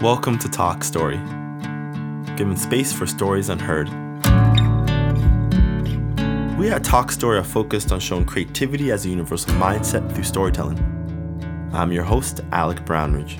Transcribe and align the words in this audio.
Welcome 0.00 0.38
to 0.38 0.48
Talk 0.48 0.82
Story, 0.82 1.18
giving 2.34 2.56
space 2.56 2.90
for 2.90 3.06
stories 3.06 3.50
unheard. 3.50 3.86
We 6.58 6.70
at 6.70 6.82
Talk 6.82 7.12
Story 7.12 7.36
are 7.36 7.44
focused 7.44 7.92
on 7.92 8.00
showing 8.00 8.24
creativity 8.24 8.92
as 8.92 9.04
a 9.04 9.10
universal 9.10 9.52
mindset 9.56 10.10
through 10.10 10.24
storytelling. 10.24 10.78
I'm 11.74 11.92
your 11.92 12.04
host, 12.04 12.40
Alec 12.50 12.78
Brownridge. 12.86 13.38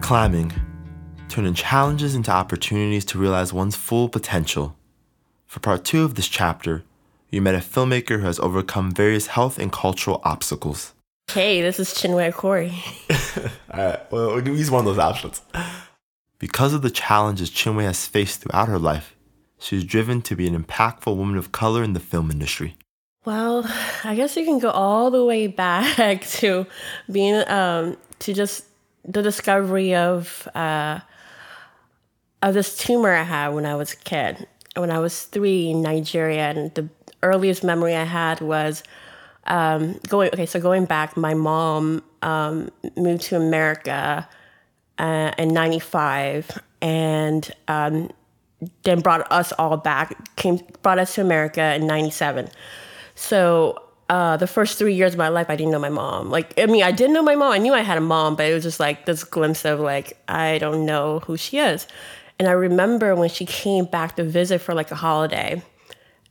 Climbing, 0.00 0.54
turning 1.28 1.52
challenges 1.52 2.14
into 2.14 2.30
opportunities 2.30 3.04
to 3.04 3.18
realize 3.18 3.52
one's 3.52 3.76
full 3.76 4.08
potential. 4.08 4.74
For 5.52 5.60
part 5.60 5.84
two 5.84 6.02
of 6.02 6.14
this 6.14 6.28
chapter, 6.28 6.82
you 7.28 7.42
met 7.42 7.54
a 7.54 7.58
filmmaker 7.58 8.20
who 8.20 8.24
has 8.24 8.38
overcome 8.38 8.90
various 8.90 9.26
health 9.26 9.58
and 9.58 9.70
cultural 9.70 10.22
obstacles. 10.24 10.94
Hey, 11.30 11.60
this 11.60 11.78
is 11.78 11.90
Chinwe 11.90 12.32
Corey. 12.32 12.72
All 13.70 13.84
right, 13.84 14.10
well, 14.10 14.34
we'll 14.34 14.48
use 14.48 14.70
one 14.70 14.78
of 14.78 14.86
those 14.86 14.98
options. 14.98 15.42
Because 16.38 16.72
of 16.72 16.80
the 16.80 16.88
challenges 16.88 17.50
Chinwe 17.50 17.82
has 17.82 18.06
faced 18.06 18.40
throughout 18.40 18.68
her 18.68 18.78
life, 18.78 19.14
she 19.58 19.76
is 19.76 19.84
driven 19.84 20.22
to 20.22 20.34
be 20.34 20.48
an 20.48 20.58
impactful 20.58 21.14
woman 21.14 21.36
of 21.36 21.52
color 21.52 21.84
in 21.84 21.92
the 21.92 22.00
film 22.00 22.30
industry. 22.30 22.74
Well, 23.26 23.70
I 24.04 24.14
guess 24.14 24.38
you 24.38 24.46
can 24.46 24.58
go 24.58 24.70
all 24.70 25.10
the 25.10 25.22
way 25.22 25.48
back 25.48 26.22
to 26.40 26.66
being 27.10 27.46
um, 27.46 27.98
to 28.20 28.32
just 28.32 28.64
the 29.04 29.20
discovery 29.20 29.94
of 29.94 30.48
uh, 30.54 31.00
of 32.40 32.54
this 32.54 32.74
tumor 32.74 33.12
I 33.12 33.22
had 33.22 33.50
when 33.50 33.66
I 33.66 33.74
was 33.74 33.92
a 33.92 33.96
kid. 33.96 34.48
When 34.76 34.90
I 34.90 34.98
was 34.98 35.24
three 35.24 35.70
in 35.70 35.82
Nigeria, 35.82 36.50
and 36.50 36.74
the 36.74 36.88
earliest 37.22 37.62
memory 37.62 37.94
I 37.94 38.04
had 38.04 38.40
was 38.40 38.82
um, 39.44 39.98
going. 40.08 40.30
Okay, 40.32 40.46
so 40.46 40.60
going 40.60 40.86
back, 40.86 41.16
my 41.16 41.34
mom 41.34 42.02
um, 42.22 42.70
moved 42.96 43.22
to 43.24 43.36
America 43.36 44.28
uh, 44.98 45.32
in 45.36 45.48
'95, 45.52 46.58
and 46.80 47.50
um, 47.68 48.10
then 48.84 49.00
brought 49.00 49.30
us 49.30 49.52
all 49.58 49.76
back. 49.76 50.36
Came 50.36 50.60
brought 50.82 50.98
us 50.98 51.14
to 51.16 51.20
America 51.20 51.74
in 51.74 51.86
'97. 51.86 52.48
So 53.14 53.82
uh, 54.12 54.36
the 54.36 54.46
first 54.46 54.78
three 54.78 54.94
years 54.94 55.14
of 55.14 55.18
my 55.18 55.28
life, 55.28 55.48
I 55.48 55.56
didn't 55.56 55.72
know 55.72 55.78
my 55.78 55.88
mom. 55.88 56.30
Like, 56.30 56.52
I 56.60 56.66
mean, 56.66 56.82
I 56.82 56.92
didn't 56.92 57.14
know 57.14 57.22
my 57.22 57.34
mom. 57.34 57.52
I 57.52 57.56
knew 57.56 57.72
I 57.72 57.80
had 57.80 57.96
a 57.96 58.02
mom, 58.02 58.36
but 58.36 58.44
it 58.44 58.52
was 58.52 58.62
just 58.62 58.78
like 58.78 59.06
this 59.06 59.24
glimpse 59.24 59.64
of 59.64 59.80
like, 59.80 60.18
I 60.28 60.58
don't 60.58 60.84
know 60.84 61.20
who 61.20 61.38
she 61.38 61.58
is. 61.58 61.86
And 62.42 62.48
I 62.48 62.54
remember 62.54 63.14
when 63.14 63.28
she 63.28 63.46
came 63.46 63.84
back 63.84 64.16
to 64.16 64.24
visit 64.24 64.60
for 64.60 64.74
like 64.74 64.90
a 64.90 64.96
holiday, 64.96 65.62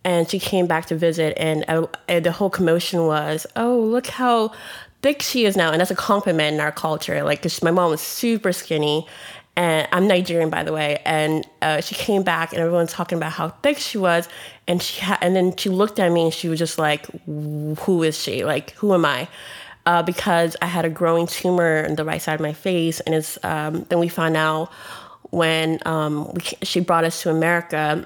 and 0.04 0.30
she 0.30 0.40
came 0.40 0.68
back 0.68 0.88
to 0.88 0.96
visit, 0.98 1.38
and, 1.38 1.64
uh, 1.70 1.88
the 2.20 2.34
whole 2.34 2.50
commotion 2.50 3.06
was, 3.06 3.48
oh, 3.56 3.80
look 3.80 4.08
how 4.08 4.52
thick 5.02 5.22
she 5.22 5.46
is 5.46 5.56
now. 5.56 5.72
And 5.72 5.80
that's 5.80 5.90
a 5.90 5.96
compliment 5.96 6.56
in 6.56 6.60
our 6.60 6.74
culture. 6.74 7.24
Like, 7.24 7.42
cause 7.42 7.64
my 7.64 7.72
mom 7.72 7.92
was 7.92 8.02
super 8.02 8.52
skinny. 8.52 9.08
And 9.56 9.88
I'm 9.94 10.06
Nigerian, 10.06 10.50
by 10.50 10.64
the 10.64 10.74
way. 10.74 11.02
And 11.06 11.48
uh, 11.62 11.80
she 11.80 11.96
came 11.96 12.24
back, 12.24 12.52
and 12.52 12.60
everyone's 12.60 12.92
talking 12.92 13.18
about 13.18 13.32
how 13.32 13.48
thick 13.64 13.78
she 13.78 13.98
was. 13.98 14.28
And 14.68 14.82
she 14.82 15.00
ha- 15.00 15.20
and 15.22 15.34
then 15.34 15.56
she 15.56 15.70
looked 15.70 15.98
at 15.98 16.12
me, 16.12 16.24
and 16.24 16.34
she 16.34 16.50
was 16.50 16.60
just 16.60 16.78
like, 16.78 17.06
"Who 17.26 18.04
is 18.04 18.22
she? 18.22 18.44
Like, 18.44 18.72
who 18.72 18.94
am 18.94 19.06
I?" 19.06 19.30
Uh, 19.86 20.04
because 20.04 20.58
I 20.62 20.66
had 20.66 20.84
a 20.84 20.90
growing 20.90 21.28
tumor 21.28 21.86
on 21.88 21.96
the 21.96 22.04
right 22.04 22.22
side 22.22 22.36
of 22.36 22.42
my 22.42 22.54
face, 22.54 23.00
and 23.02 23.16
it's 23.16 23.38
um, 23.44 23.86
then 23.90 24.00
we 24.00 24.10
found 24.10 24.36
out 24.36 24.72
when 25.32 25.80
um, 25.86 26.32
we, 26.34 26.42
she 26.62 26.80
brought 26.80 27.04
us 27.04 27.22
to 27.24 27.30
America 27.30 28.06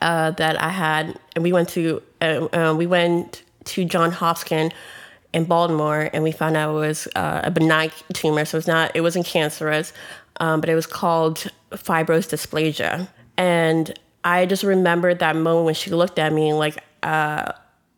uh, 0.00 0.30
that 0.32 0.62
I 0.62 0.68
had, 0.68 1.18
and 1.34 1.42
we 1.42 1.52
went 1.52 1.68
to 1.70 2.02
uh, 2.20 2.48
uh, 2.52 2.74
we 2.76 2.86
went 2.86 3.42
to 3.64 3.84
John 3.84 4.12
Hopkins 4.12 4.72
in 5.32 5.44
Baltimore, 5.44 6.10
and 6.12 6.22
we 6.22 6.32
found 6.32 6.56
out 6.56 6.70
it 6.70 6.78
was 6.78 7.08
uh, 7.14 7.40
a 7.44 7.50
benign 7.50 7.90
tumor. 8.12 8.44
So 8.44 8.58
it's 8.58 8.66
not, 8.66 8.90
it 8.94 9.00
wasn't 9.00 9.26
cancerous, 9.26 9.92
um, 10.40 10.60
but 10.60 10.68
it 10.68 10.74
was 10.74 10.86
called 10.86 11.50
fibrous 11.76 12.26
dysplasia. 12.26 13.08
And 13.36 13.98
I 14.24 14.46
just 14.46 14.64
remembered 14.64 15.20
that 15.20 15.36
moment 15.36 15.66
when 15.66 15.74
she 15.74 15.90
looked 15.90 16.18
at 16.18 16.32
me, 16.32 16.52
like, 16.52 16.82
uh, 17.02 17.52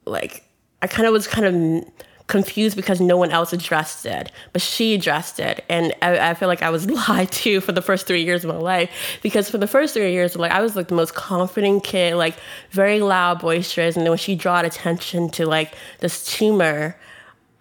like 0.04 0.44
I 0.82 0.86
kind 0.86 1.06
of 1.06 1.12
was 1.12 1.26
kind 1.26 1.46
of 1.46 1.84
confused 2.26 2.76
because 2.76 3.00
no 3.00 3.16
one 3.16 3.30
else 3.30 3.52
addressed 3.52 4.06
it, 4.06 4.30
but 4.52 4.62
she 4.62 4.94
addressed 4.94 5.40
it, 5.40 5.64
and 5.68 5.92
I, 6.02 6.30
I, 6.30 6.34
feel 6.34 6.48
like 6.48 6.62
I 6.62 6.70
was 6.70 6.88
lied 7.08 7.30
to 7.32 7.60
for 7.60 7.72
the 7.72 7.82
first 7.82 8.06
three 8.06 8.24
years 8.24 8.44
of 8.44 8.50
my 8.50 8.56
life 8.56 8.90
because 9.22 9.50
for 9.50 9.58
the 9.58 9.66
first 9.66 9.94
three 9.94 10.12
years, 10.12 10.36
like 10.36 10.52
I 10.52 10.60
was 10.60 10.76
like 10.76 10.88
the 10.88 10.94
most 10.94 11.14
confident 11.14 11.84
kid, 11.84 12.14
like 12.14 12.36
very 12.70 13.00
loud, 13.00 13.40
boisterous, 13.40 13.96
and 13.96 14.04
then 14.06 14.10
when 14.10 14.18
she 14.18 14.36
brought 14.36 14.64
attention 14.64 15.30
to 15.30 15.46
like 15.46 15.74
this 16.00 16.24
tumor 16.24 16.96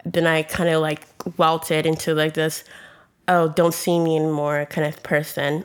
then 0.04 0.26
I 0.26 0.42
kind 0.42 0.68
of 0.68 0.80
like 0.80 1.02
welted 1.38 1.86
into 1.86 2.14
like 2.14 2.34
this, 2.34 2.64
oh, 3.28 3.48
don't 3.48 3.74
see 3.74 3.98
me 3.98 4.16
anymore 4.16 4.66
kind 4.68 4.86
of 4.86 5.02
person. 5.02 5.64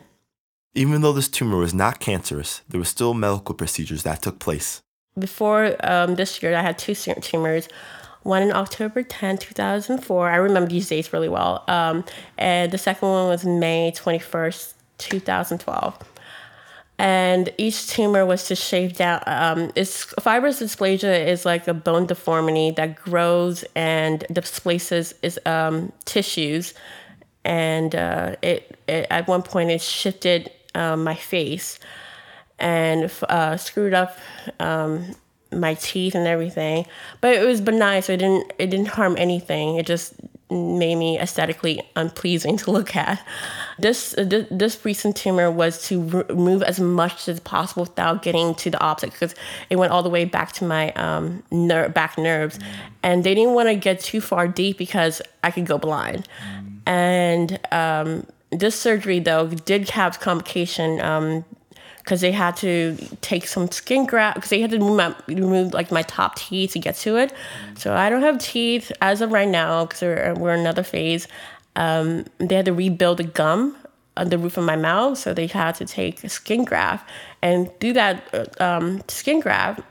Even 0.75 1.01
though 1.01 1.13
this 1.13 1.27
tumor 1.27 1.57
was 1.57 1.73
not 1.73 1.99
cancerous, 1.99 2.61
there 2.69 2.79
were 2.79 2.85
still 2.85 3.13
medical 3.13 3.55
procedures 3.55 4.03
that 4.03 4.21
took 4.21 4.39
place. 4.39 4.81
Before 5.17 5.75
um, 5.83 6.15
this 6.15 6.43
year, 6.43 6.55
I 6.55 6.61
had 6.61 6.77
two 6.77 6.93
tumors. 6.93 7.67
One 8.27 8.43
in 8.43 8.51
October 8.51 9.03
10, 9.03 9.37
2004. 9.37 10.29
I 10.29 10.35
remember 10.35 10.69
these 10.69 10.89
dates 10.89 11.13
really 11.13 11.29
well. 11.29 11.63
Um, 11.69 12.03
and 12.37 12.69
the 12.73 12.77
second 12.77 13.07
one 13.07 13.29
was 13.29 13.45
May 13.45 13.93
21st, 13.95 14.73
2012 14.97 16.03
and 16.99 17.53
each 17.57 17.87
tumor 17.87 18.25
was 18.25 18.47
to 18.47 18.55
shave 18.55 18.97
down. 18.97 19.21
Um, 19.27 19.71
it's 19.75 20.05
fibrous 20.19 20.59
dysplasia 20.59 21.27
is 21.27 21.45
like 21.45 21.67
a 21.67 21.73
bone 21.73 22.07
deformity 22.07 22.71
that 22.71 22.95
grows 22.95 23.63
and 23.75 24.25
displaces 24.31 25.13
its 25.21 25.37
um, 25.45 25.91
tissues, 26.05 26.73
and 27.45 27.93
uh, 27.93 28.35
it, 28.41 28.77
it, 28.87 29.05
at 29.11 29.27
one 29.27 29.43
point 29.43 29.69
it 29.69 29.81
shifted 29.81 30.51
um, 30.73 31.03
my 31.03 31.15
face 31.15 31.79
and 32.57 33.11
uh, 33.29 33.57
screwed 33.57 33.93
up 33.93 34.17
um, 34.59 35.15
my 35.51 35.75
teeth 35.75 36.15
and 36.15 36.27
everything. 36.27 36.85
But 37.21 37.35
it 37.35 37.45
was 37.45 37.61
benign, 37.61 38.01
so 38.01 38.13
it 38.13 38.17
didn't 38.17 38.51
it 38.59 38.69
didn't 38.69 38.89
harm 38.89 39.15
anything. 39.17 39.77
It 39.77 39.85
just 39.85 40.13
made 40.49 40.95
me 40.95 41.19
aesthetically 41.19 41.81
unpleasing 41.95 42.57
to 42.57 42.71
look 42.71 42.95
at. 42.95 43.25
This 43.79 44.15
this 44.17 44.83
recent 44.85 45.15
tumor 45.15 45.51
was 45.51 45.85
to 45.87 46.07
remove 46.29 46.63
as 46.63 46.79
much 46.79 47.27
as 47.27 47.39
possible 47.41 47.83
without 47.83 48.21
getting 48.21 48.55
to 48.55 48.69
the 48.69 48.79
optic 48.79 49.11
because 49.11 49.35
it 49.69 49.75
went 49.75 49.91
all 49.91 50.03
the 50.03 50.09
way 50.09 50.25
back 50.25 50.53
to 50.53 50.65
my 50.65 50.91
um, 50.93 51.43
ner- 51.51 51.89
back 51.89 52.17
nerves, 52.17 52.59
and 53.03 53.23
they 53.23 53.35
didn't 53.35 53.53
want 53.53 53.69
to 53.69 53.75
get 53.75 53.99
too 53.99 54.21
far 54.21 54.47
deep 54.47 54.77
because 54.77 55.21
I 55.43 55.51
could 55.51 55.65
go 55.65 55.77
blind. 55.77 56.27
Mm. 56.41 56.77
And 56.87 57.59
um, 57.71 58.25
this 58.51 58.79
surgery 58.79 59.19
though 59.19 59.47
did 59.47 59.89
have 59.89 60.19
complication 60.19 61.01
um, 61.01 61.45
because 62.07 62.21
they 62.21 62.31
had 62.31 62.55
to 62.55 62.95
take 63.19 63.45
some 63.45 63.69
skin 63.69 64.05
graft 64.05 64.35
because 64.35 64.49
they 64.49 64.61
had 64.61 64.71
to 64.71 64.77
remove, 64.77 64.95
my, 64.95 65.15
remove, 65.27 65.73
like 65.73 65.91
my 65.91 66.03
top 66.03 66.35
teeth 66.35 66.71
to 66.71 66.79
get 66.79 66.95
to 66.95 67.17
it. 67.17 67.33
So 67.75 67.93
I 67.93 68.09
don't 68.09 68.21
have 68.21 68.37
teeth 68.37 68.93
as 69.01 69.19
of 69.19 69.33
right 69.33 69.47
now 69.47 69.83
because 69.83 70.01
we're, 70.01 70.33
we're 70.35 70.53
in 70.53 70.61
another 70.61 70.83
phase. 70.83 71.27
Um, 71.75 72.23
they 72.37 72.55
had 72.55 72.63
to 72.63 72.73
rebuild 72.73 73.17
the 73.17 73.25
gum 73.25 73.75
on 74.15 74.29
the 74.29 74.37
roof 74.37 74.55
of 74.55 74.63
my 74.63 74.77
mouth, 74.77 75.17
so 75.17 75.33
they 75.33 75.47
had 75.47 75.75
to 75.75 75.85
take 75.85 76.23
a 76.23 76.29
skin 76.29 76.63
graft 76.63 77.09
and 77.41 77.69
do 77.79 77.91
that 77.91 78.23
uh, 78.33 78.63
um, 78.63 79.01
skin 79.09 79.41
graft. 79.41 79.81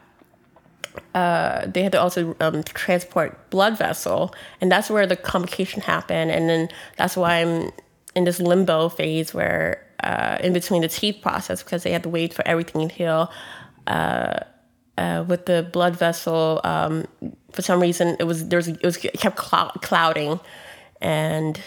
Uh, 1.14 1.66
they 1.66 1.82
had 1.82 1.92
to 1.92 2.00
also 2.00 2.34
um, 2.40 2.62
transport 2.62 3.50
blood 3.50 3.76
vessel, 3.76 4.34
and 4.62 4.72
that's 4.72 4.88
where 4.88 5.06
the 5.06 5.16
complication 5.16 5.82
happened. 5.82 6.30
And 6.30 6.48
then 6.48 6.70
that's 6.96 7.14
why 7.14 7.42
I'm 7.42 7.70
in 8.14 8.24
this 8.24 8.40
limbo 8.40 8.88
phase 8.88 9.34
where 9.34 9.85
uh, 10.02 10.38
in 10.40 10.52
between 10.52 10.82
the 10.82 10.88
teeth 10.88 11.20
process 11.22 11.62
because 11.62 11.82
they 11.82 11.92
had 11.92 12.02
to 12.02 12.08
wait 12.08 12.34
for 12.34 12.46
everything 12.46 12.88
to 12.88 12.94
heal. 12.94 13.30
Uh, 13.86 14.40
uh, 14.98 15.24
with 15.28 15.44
the 15.44 15.68
blood 15.72 15.94
vessel, 15.94 16.60
um, 16.64 17.06
for 17.52 17.60
some 17.60 17.80
reason 17.80 18.16
it 18.18 18.24
was 18.24 18.48
there 18.48 18.56
was 18.56 18.68
it 18.68 18.82
was 18.82 18.96
it 19.04 19.20
kept 19.20 19.36
clouding, 19.36 20.40
and 21.02 21.60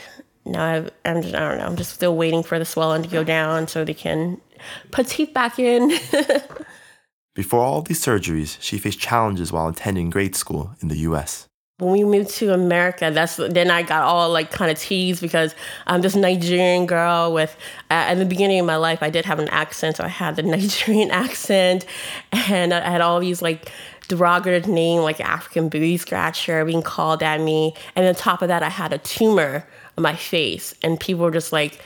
now 0.46 0.66
I've, 0.66 0.90
I'm 1.06 1.22
just, 1.22 1.36
I 1.36 1.40
don't 1.40 1.60
know 1.60 1.66
I'm 1.66 1.76
just 1.76 1.94
still 1.94 2.16
waiting 2.16 2.42
for 2.42 2.58
the 2.58 2.66
swelling 2.66 3.04
to 3.04 3.10
go 3.10 3.24
down 3.24 3.68
so 3.68 3.86
they 3.86 3.94
can 3.94 4.42
put 4.90 5.08
teeth 5.08 5.34
back 5.34 5.60
in. 5.60 5.90
Before 7.36 7.62
all 7.62 7.84
these 7.84 8.04
surgeries, 8.04 8.58
she 8.60 8.80
faced 8.80 9.00
challenges 9.00 9.52
while 9.52 9.68
attending 9.68 10.10
grade 10.10 10.36
school 10.36 10.72
in 10.82 10.88
the 10.88 10.98
U.S 10.98 11.49
when 11.80 11.94
we 11.94 12.04
moved 12.04 12.30
to 12.32 12.54
America, 12.54 13.10
that's 13.12 13.38
then 13.38 13.72
I 13.72 13.84
got 13.84 14.04
all 14.04 14.30
like 14.30 14.52
kind 14.52 14.70
of 14.70 14.78
teased 14.78 15.22
because 15.22 15.56
I'm 15.88 16.02
this 16.02 16.16
Nigerian 16.16 16.86
girl 16.86 17.34
with. 17.34 17.56
Uh, 17.90 18.12
at 18.12 18.16
the 18.16 18.26
beginning 18.26 18.60
of 18.60 18.66
my 18.66 18.76
life, 18.76 19.02
I 19.02 19.10
did 19.10 19.26
have 19.26 19.40
an 19.40 19.48
accent, 19.50 19.98
so 19.98 20.04
I 20.04 20.10
had 20.10 20.36
the 20.36 20.44
Nigerian 20.44 21.10
accent, 21.10 21.86
and 22.32 22.74
I 22.74 22.82
had 22.82 23.02
all 23.02 23.20
these 23.20 23.42
like 23.42 23.72
derogative 24.10 24.68
name 24.68 25.02
like 25.02 25.20
African 25.22 25.70
booty 25.70 25.98
scratcher 25.98 26.66
being 26.66 26.82
called 26.82 27.24
at 27.24 27.40
me, 27.40 27.74
and 27.96 28.06
on 28.06 28.14
top 28.14 28.42
of 28.42 28.50
that, 28.50 28.62
I 28.62 28.70
had 28.70 28.92
a 28.92 28.98
tumor 28.98 29.66
on 29.98 30.04
my 30.04 30.16
face, 30.16 30.76
and 30.84 31.00
people 31.00 31.24
were 31.24 31.32
just 31.32 31.54
like 31.54 31.80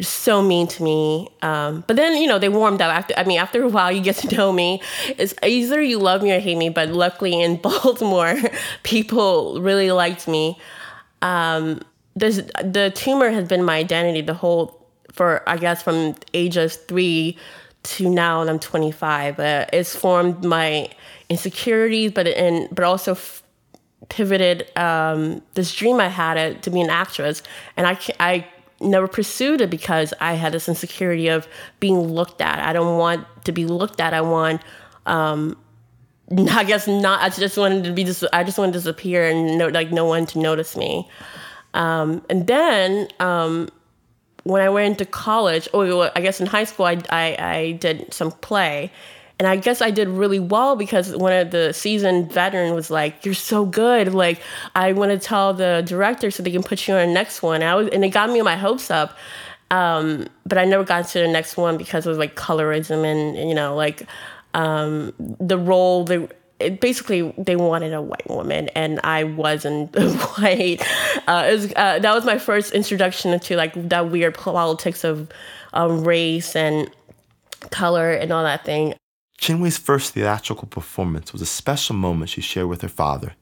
so 0.00 0.42
mean 0.42 0.66
to 0.68 0.82
me. 0.82 1.28
Um, 1.42 1.84
but 1.86 1.96
then, 1.96 2.20
you 2.20 2.26
know, 2.26 2.38
they 2.38 2.48
warmed 2.48 2.80
up. 2.80 2.92
After, 2.92 3.14
I 3.16 3.24
mean, 3.24 3.38
after 3.38 3.62
a 3.62 3.68
while, 3.68 3.92
you 3.92 4.00
get 4.00 4.16
to 4.16 4.36
know 4.36 4.52
me. 4.52 4.82
It's 5.18 5.34
either 5.42 5.80
you 5.80 5.98
love 5.98 6.22
me 6.22 6.32
or 6.32 6.40
hate 6.40 6.56
me. 6.56 6.68
But 6.68 6.90
luckily 6.90 7.40
in 7.40 7.56
Baltimore, 7.62 8.36
people 8.82 9.60
really 9.60 9.92
liked 9.92 10.26
me. 10.26 10.58
Um, 11.22 11.80
the 12.16 12.92
tumor 12.94 13.30
has 13.30 13.48
been 13.48 13.64
my 13.64 13.76
identity 13.76 14.20
the 14.20 14.34
whole, 14.34 14.86
for 15.12 15.48
I 15.48 15.56
guess 15.56 15.82
from 15.82 16.14
age 16.32 16.56
of 16.56 16.72
three 16.72 17.38
to 17.84 18.08
now, 18.08 18.40
and 18.40 18.50
I'm 18.50 18.58
25. 18.58 19.38
Uh, 19.38 19.66
it's 19.72 19.94
formed 19.94 20.44
my 20.44 20.88
insecurities, 21.28 22.12
but 22.12 22.26
in, 22.26 22.68
but 22.72 22.84
also 22.84 23.12
f- 23.12 23.42
pivoted 24.08 24.70
um, 24.76 25.42
this 25.54 25.74
dream 25.74 26.00
I 26.00 26.08
had 26.08 26.62
to 26.62 26.70
be 26.70 26.80
an 26.80 26.90
actress, 26.90 27.42
and 27.76 27.86
I 27.86 27.98
I 28.20 28.46
never 28.84 29.08
pursued 29.08 29.60
it 29.60 29.70
because 29.70 30.14
I 30.20 30.34
had 30.34 30.52
this 30.52 30.68
insecurity 30.68 31.28
of 31.28 31.48
being 31.80 31.98
looked 31.98 32.40
at. 32.40 32.58
I 32.58 32.72
don't 32.72 32.98
want 32.98 33.26
to 33.44 33.52
be 33.52 33.66
looked 33.66 34.00
at. 34.00 34.14
I 34.14 34.20
want, 34.20 34.62
um, 35.06 35.56
I 36.30 36.64
guess 36.64 36.86
not. 36.86 37.20
I 37.20 37.28
just 37.28 37.56
wanted 37.56 37.84
to 37.84 37.92
be 37.92 38.04
just. 38.04 38.24
I 38.32 38.44
just 38.44 38.58
wanted 38.58 38.72
to 38.72 38.78
disappear 38.78 39.28
and 39.28 39.58
no, 39.58 39.68
like 39.68 39.90
no 39.90 40.04
one 40.04 40.26
to 40.26 40.38
notice 40.38 40.76
me. 40.76 41.08
Um, 41.74 42.24
and 42.30 42.46
then 42.46 43.08
um, 43.20 43.68
when 44.44 44.62
I 44.62 44.68
went 44.68 44.98
to 44.98 45.04
college, 45.04 45.68
oh, 45.74 46.10
I 46.14 46.20
guess 46.20 46.40
in 46.40 46.46
high 46.46 46.64
school, 46.64 46.86
I, 46.86 47.02
I, 47.10 47.36
I 47.38 47.72
did 47.72 48.14
some 48.14 48.30
play. 48.30 48.92
And 49.38 49.48
I 49.48 49.56
guess 49.56 49.82
I 49.82 49.90
did 49.90 50.08
really 50.08 50.38
well 50.38 50.76
because 50.76 51.14
one 51.16 51.32
of 51.32 51.50
the 51.50 51.72
seasoned 51.72 52.32
veteran 52.32 52.72
was 52.74 52.88
like, 52.88 53.24
"You're 53.24 53.34
so 53.34 53.66
good! 53.66 54.14
Like, 54.14 54.40
I 54.76 54.92
want 54.92 55.10
to 55.10 55.18
tell 55.18 55.52
the 55.52 55.82
director 55.84 56.30
so 56.30 56.42
they 56.42 56.52
can 56.52 56.62
put 56.62 56.86
you 56.86 56.94
on 56.94 57.08
the 57.08 57.12
next 57.12 57.42
one." 57.42 57.56
And 57.56 57.64
I 57.64 57.74
was, 57.74 57.88
and 57.88 58.04
it 58.04 58.10
got 58.10 58.30
me 58.30 58.40
my 58.42 58.56
hopes 58.56 58.90
up. 58.90 59.16
Um, 59.70 60.28
but 60.46 60.56
I 60.56 60.64
never 60.64 60.84
got 60.84 61.08
to 61.08 61.18
the 61.18 61.28
next 61.28 61.56
one 61.56 61.76
because 61.76 62.06
it 62.06 62.08
was 62.08 62.18
like 62.18 62.36
colorism 62.36 63.04
and 63.04 63.48
you 63.48 63.54
know, 63.54 63.74
like 63.74 64.06
um, 64.54 65.12
the 65.18 65.58
role. 65.58 66.04
The 66.04 66.28
basically 66.58 67.34
they 67.36 67.56
wanted 67.56 67.92
a 67.92 68.02
white 68.02 68.28
woman, 68.28 68.68
and 68.70 69.00
I 69.02 69.24
wasn't 69.24 69.94
white. 70.38 70.78
Uh, 71.26 71.48
was, 71.50 71.72
uh, 71.74 71.98
that 71.98 72.14
was 72.14 72.24
my 72.24 72.38
first 72.38 72.72
introduction 72.72 73.38
to 73.38 73.56
like 73.56 73.88
that 73.88 74.10
weird 74.10 74.34
politics 74.34 75.04
of 75.04 75.28
um, 75.72 76.04
race 76.04 76.54
and 76.54 76.90
color 77.70 78.12
and 78.12 78.32
all 78.32 78.44
that 78.44 78.64
thing. 78.64 78.94
Chinwe's 79.38 79.78
first 79.78 80.14
theatrical 80.14 80.68
performance 80.68 81.32
was 81.32 81.42
a 81.42 81.46
special 81.46 81.94
moment 81.94 82.30
she 82.30 82.40
shared 82.40 82.68
with 82.68 82.82
her 82.82 82.88
father. 82.88 83.34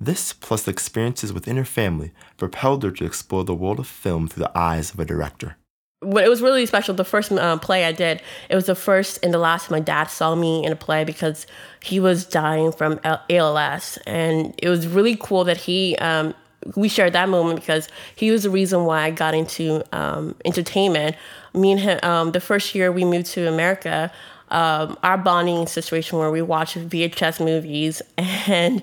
This, 0.00 0.32
plus 0.32 0.62
the 0.62 0.70
experiences 0.70 1.32
within 1.32 1.56
her 1.56 1.64
family, 1.64 2.12
propelled 2.36 2.82
her 2.84 2.90
to 2.92 3.04
explore 3.04 3.44
the 3.44 3.54
world 3.54 3.80
of 3.80 3.86
film 3.86 4.28
through 4.28 4.44
the 4.44 4.58
eyes 4.58 4.92
of 4.92 5.00
a 5.00 5.04
director. 5.04 5.56
It 6.00 6.28
was 6.28 6.40
really 6.40 6.64
special. 6.66 6.94
The 6.94 7.04
first 7.04 7.32
uh, 7.32 7.58
play 7.58 7.84
I 7.84 7.90
did, 7.90 8.22
it 8.48 8.54
was 8.54 8.66
the 8.66 8.76
first 8.76 9.18
and 9.24 9.34
the 9.34 9.38
last 9.38 9.68
my 9.68 9.80
dad 9.80 10.04
saw 10.04 10.36
me 10.36 10.64
in 10.64 10.70
a 10.70 10.76
play 10.76 11.02
because 11.02 11.44
he 11.82 11.98
was 11.98 12.24
dying 12.24 12.70
from 12.70 13.00
ALS, 13.04 13.98
and 14.06 14.54
it 14.58 14.68
was 14.68 14.86
really 14.86 15.16
cool 15.16 15.42
that 15.44 15.56
he 15.56 15.96
um, 15.96 16.34
we 16.76 16.88
shared 16.88 17.14
that 17.14 17.28
moment 17.28 17.60
because 17.60 17.88
he 18.14 18.30
was 18.30 18.44
the 18.44 18.50
reason 18.50 18.84
why 18.84 19.02
I 19.02 19.10
got 19.10 19.34
into 19.34 19.82
um, 19.92 20.36
entertainment. 20.44 21.16
Me 21.52 21.72
and 21.72 21.80
him, 21.80 21.98
um, 22.04 22.30
the 22.32 22.40
first 22.40 22.76
year 22.76 22.92
we 22.92 23.04
moved 23.04 23.26
to 23.26 23.48
America, 23.48 24.12
um, 24.50 24.98
our 25.02 25.18
bonding 25.18 25.66
situation 25.66 26.18
where 26.18 26.30
we 26.30 26.42
watch 26.42 26.74
VHS 26.74 27.44
movies. 27.44 28.02
And 28.48 28.82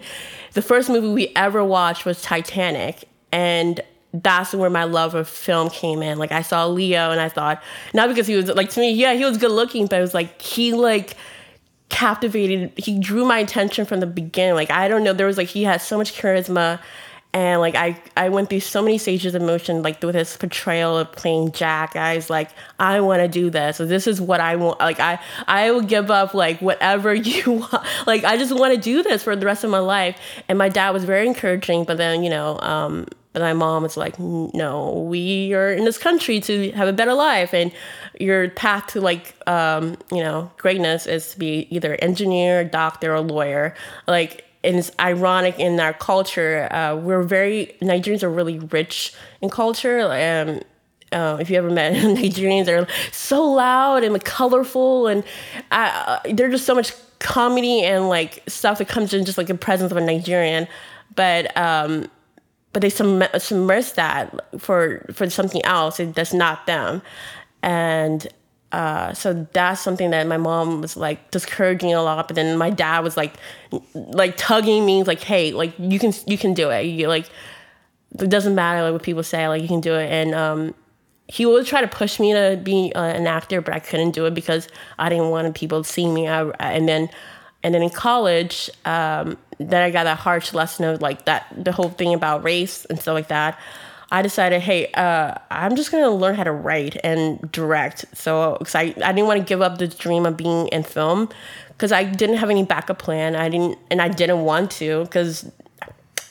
the 0.53 0.61
first 0.61 0.89
movie 0.89 1.07
we 1.07 1.31
ever 1.35 1.63
watched 1.63 2.05
was 2.05 2.21
Titanic. 2.21 3.07
And 3.31 3.81
that's 4.23 4.53
where 4.53 4.69
my 4.69 4.83
love 4.83 5.15
of 5.15 5.27
film 5.27 5.69
came 5.69 6.01
in. 6.01 6.17
Like 6.17 6.31
I 6.31 6.41
saw 6.41 6.67
Leo 6.67 7.11
and 7.11 7.19
I 7.19 7.29
thought, 7.29 7.61
not 7.93 8.09
because 8.09 8.27
he 8.27 8.35
was 8.35 8.47
like 8.47 8.69
to 8.71 8.79
me, 8.79 8.91
yeah, 8.91 9.13
he 9.13 9.25
was 9.25 9.37
good 9.37 9.51
looking, 9.51 9.87
but 9.87 9.97
it 9.97 10.01
was 10.01 10.13
like 10.13 10.41
he 10.41 10.73
like 10.73 11.15
captivated, 11.89 12.71
he 12.77 12.99
drew 12.99 13.25
my 13.25 13.39
attention 13.39 13.85
from 13.85 13.99
the 13.99 14.07
beginning. 14.07 14.55
Like 14.55 14.71
I 14.71 14.87
don't 14.87 15.03
know, 15.03 15.13
there 15.13 15.27
was 15.27 15.37
like 15.37 15.47
he 15.47 15.63
had 15.63 15.81
so 15.81 15.97
much 15.97 16.13
charisma 16.13 16.79
and 17.35 17.59
like 17.59 17.75
I, 17.75 18.01
I 18.15 18.29
went 18.29 18.49
through 18.49 18.61
so 18.61 18.81
many 18.81 18.97
stages 18.97 19.35
of 19.35 19.41
emotion 19.41 19.83
like 19.83 20.01
with 20.01 20.15
this 20.15 20.37
portrayal 20.37 20.97
of 20.97 21.11
playing 21.11 21.51
jack. 21.51 21.97
I 21.97 22.15
was 22.15 22.29
like 22.29 22.49
i 22.79 23.01
want 23.01 23.21
to 23.21 23.27
do 23.27 23.49
this. 23.49 23.75
So 23.75 23.85
this 23.85 24.07
is 24.07 24.21
what 24.21 24.39
i 24.39 24.55
want. 24.55 24.79
Like 24.79 25.01
i 25.01 25.19
i 25.45 25.69
will 25.69 25.81
give 25.81 26.09
up 26.09 26.33
like 26.33 26.61
whatever 26.61 27.13
you 27.13 27.51
want. 27.51 27.85
Like 28.07 28.23
i 28.23 28.37
just 28.37 28.55
want 28.57 28.73
to 28.73 28.79
do 28.79 29.03
this 29.03 29.21
for 29.21 29.35
the 29.35 29.45
rest 29.45 29.65
of 29.65 29.69
my 29.69 29.79
life. 29.79 30.17
And 30.47 30.57
my 30.57 30.69
dad 30.69 30.91
was 30.91 31.03
very 31.03 31.27
encouraging 31.27 31.83
but 31.83 31.97
then 31.97 32.23
you 32.23 32.29
know 32.29 32.57
um 32.61 33.05
but 33.33 33.41
my 33.41 33.51
mom 33.51 33.83
was 33.83 33.97
like 33.97 34.17
no 34.17 35.05
we 35.09 35.53
are 35.53 35.73
in 35.73 35.83
this 35.83 35.97
country 35.97 36.39
to 36.39 36.71
have 36.71 36.87
a 36.87 36.93
better 36.93 37.13
life 37.13 37.53
and 37.53 37.69
your 38.17 38.49
path 38.51 38.87
to 38.87 39.01
like 39.01 39.35
um 39.45 39.97
you 40.09 40.23
know 40.23 40.49
greatness 40.55 41.05
is 41.05 41.31
to 41.33 41.39
be 41.39 41.67
either 41.69 41.95
engineer 41.95 42.63
doctor 42.63 43.13
or 43.13 43.19
lawyer. 43.19 43.75
Like 44.07 44.44
and 44.65 44.77
it's 44.77 44.91
ironic 44.99 45.59
in 45.59 45.79
our 45.79 45.93
culture. 45.93 46.67
Uh, 46.71 46.95
we're 46.95 47.23
very 47.23 47.75
Nigerians 47.81 48.23
are 48.23 48.29
really 48.29 48.59
rich 48.59 49.13
in 49.41 49.49
culture. 49.49 49.99
Um, 50.01 50.61
uh, 51.11 51.37
if 51.39 51.49
you 51.49 51.57
ever 51.57 51.69
met 51.69 51.93
Nigerians, 52.03 52.65
they're 52.65 52.87
so 53.11 53.43
loud 53.43 54.03
and 54.03 54.23
colorful, 54.23 55.07
and 55.07 55.23
uh, 55.71 56.19
there's 56.25 56.53
just 56.53 56.65
so 56.65 56.75
much 56.75 56.93
comedy 57.19 57.83
and 57.83 58.09
like 58.09 58.43
stuff 58.47 58.79
that 58.79 58.87
comes 58.87 59.13
in 59.13 59.25
just 59.25 59.37
like 59.37 59.47
the 59.47 59.55
presence 59.55 59.91
of 59.91 59.97
a 59.97 60.01
Nigerian. 60.01 60.67
But 61.15 61.55
um, 61.55 62.09
but 62.73 62.81
they 62.81 62.89
submerge 62.89 63.93
that 63.93 64.59
for 64.59 65.05
for 65.13 65.29
something 65.29 65.63
else 65.63 65.97
that's 65.97 66.33
not 66.33 66.65
them, 66.65 67.01
and 67.61 68.27
uh, 68.75 69.13
so 69.13 69.47
that's 69.53 69.79
something 69.79 70.09
that 70.09 70.27
my 70.27 70.35
mom 70.35 70.81
was 70.81 70.97
like 70.97 71.31
discouraging 71.31 71.93
a 71.93 72.03
lot, 72.03 72.27
but 72.27 72.35
then 72.35 72.57
my 72.57 72.69
dad 72.69 73.05
was 73.05 73.15
like, 73.15 73.33
like 73.93 74.35
tugging 74.35 74.85
me, 74.85 75.01
like, 75.03 75.21
hey, 75.21 75.53
like 75.53 75.73
you 75.79 75.97
can 75.97 76.11
you 76.27 76.37
can 76.37 76.53
do 76.53 76.69
it. 76.71 76.81
You 76.81 77.07
like 77.07 77.29
it 78.19 78.29
doesn't 78.29 78.53
matter 78.53 78.81
like 78.83 78.91
what 78.91 79.01
people 79.01 79.23
say, 79.23 79.47
like 79.47 79.61
you 79.61 79.69
can 79.69 79.79
do 79.79 79.95
it. 79.95 80.11
And 80.11 80.35
um, 80.35 80.75
he 81.29 81.45
would 81.45 81.65
try 81.65 81.79
to 81.79 81.87
push 81.87 82.19
me 82.19 82.33
to 82.33 82.59
be 82.61 82.91
uh, 82.93 83.01
an 83.01 83.27
actor, 83.27 83.61
but 83.61 83.73
I 83.73 83.79
couldn't 83.79 84.11
do 84.11 84.25
it 84.25 84.33
because 84.33 84.67
I 84.99 85.07
didn't 85.07 85.29
want 85.29 85.55
people 85.55 85.81
to 85.81 85.89
see 85.89 86.11
me. 86.11 86.27
I, 86.27 86.49
and 86.59 86.85
then 86.85 87.09
and 87.63 87.73
then 87.73 87.81
in 87.81 87.89
college, 87.89 88.69
um, 88.83 89.37
then 89.57 89.83
I 89.83 89.89
got 89.89 90.03
that 90.03 90.17
harsh 90.17 90.53
lesson 90.53 90.83
of 90.83 91.01
like 91.01 91.23
that 91.25 91.47
the 91.55 91.71
whole 91.71 91.91
thing 91.91 92.13
about 92.13 92.43
race 92.43 92.83
and 92.83 92.99
stuff 92.99 93.13
like 93.13 93.29
that. 93.29 93.57
I 94.11 94.21
decided, 94.21 94.61
hey, 94.61 94.91
uh, 94.93 95.35
I'm 95.49 95.75
just 95.75 95.91
gonna 95.91 96.11
learn 96.11 96.35
how 96.35 96.43
to 96.43 96.51
write 96.51 96.97
and 97.03 97.51
direct. 97.51 98.05
So, 98.13 98.57
cause 98.59 98.75
I, 98.75 98.81
I 99.03 99.11
didn't 99.11 99.25
want 99.25 99.39
to 99.39 99.45
give 99.45 99.61
up 99.61 99.77
the 99.77 99.87
dream 99.87 100.25
of 100.25 100.37
being 100.37 100.67
in 100.67 100.83
film, 100.83 101.29
because 101.69 101.91
I 101.91 102.03
didn't 102.03 102.37
have 102.37 102.49
any 102.49 102.63
backup 102.63 102.99
plan. 102.99 103.35
I 103.35 103.49
didn't, 103.49 103.77
and 103.91 104.01
I 104.01 104.07
didn't 104.07 104.41
want 104.41 104.71
to, 104.71 105.03
because 105.03 105.51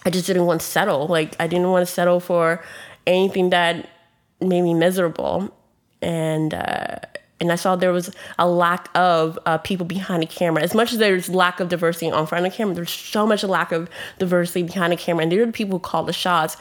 I 0.05 0.11
just 0.11 0.27
didn't 0.27 0.47
want 0.47 0.61
to 0.61 0.67
settle. 0.67 1.07
Like 1.07 1.37
I 1.41 1.47
didn't 1.47 1.71
want 1.71 1.87
to 1.87 1.93
settle 1.93 2.21
for 2.21 2.63
anything 3.07 3.51
that 3.51 3.89
made 4.41 4.63
me 4.63 4.75
miserable, 4.75 5.55
and 6.01 6.55
uh, 6.55 6.97
and 7.41 7.51
I 7.51 7.57
saw 7.57 7.77
there 7.77 7.93
was 7.93 8.15
a 8.39 8.49
lack 8.49 8.89
of 8.95 9.39
uh, 9.47 9.59
people 9.59 9.85
behind 9.85 10.23
the 10.23 10.27
camera. 10.27 10.63
As 10.63 10.75
much 10.75 10.93
as 10.93 10.99
there's 10.99 11.29
lack 11.29 11.61
of 11.61 11.69
diversity 11.69 12.11
on 12.11 12.27
front 12.27 12.47
of 12.47 12.53
the 12.53 12.57
camera, 12.57 12.75
there's 12.75 12.91
so 12.91 13.27
much 13.27 13.43
lack 13.43 13.73
of 13.73 13.91
diversity 14.19 14.63
behind 14.63 14.93
the 14.93 14.97
camera, 14.97 15.25
and 15.25 15.33
they're 15.33 15.45
the 15.45 15.53
people 15.53 15.79
who 15.79 15.81
call 15.81 16.05
the 16.05 16.13
shots 16.13 16.57